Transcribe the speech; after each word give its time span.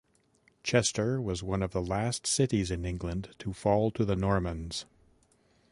Chester 0.63 1.21
was 1.21 1.43
one 1.43 1.61
of 1.61 1.73
the 1.73 1.81
last 1.83 2.25
cities 2.25 2.71
in 2.71 2.85
England 2.85 3.35
to 3.37 3.53
fall 3.53 3.91
to 3.91 4.03
the 4.03 4.15
Normans. 4.15 4.87